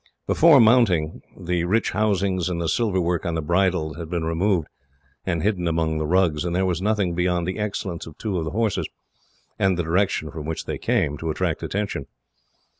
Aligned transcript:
Before 0.25 0.59
mounting, 0.59 1.21
the 1.39 1.63
rich 1.65 1.91
housings 1.91 2.49
and 2.49 2.59
the 2.59 2.67
silver 2.67 2.99
work 2.99 3.23
on 3.23 3.35
the 3.35 3.39
bridles 3.43 3.97
had 3.97 4.09
been 4.09 4.23
removed, 4.25 4.67
and 5.27 5.43
hidden 5.43 5.67
among 5.67 5.99
the 5.99 6.07
rugs, 6.07 6.43
and 6.43 6.55
there 6.55 6.65
was 6.65 6.81
nothing 6.81 7.13
beyond 7.13 7.45
the 7.47 7.59
excellence 7.59 8.07
of 8.07 8.17
two 8.17 8.39
of 8.39 8.45
the 8.45 8.49
horses, 8.49 8.89
and 9.59 9.77
the 9.77 9.83
direction 9.83 10.31
from 10.31 10.47
which 10.47 10.65
they 10.65 10.79
came, 10.79 11.19
to 11.19 11.29
attract 11.29 11.61
attention. 11.61 12.07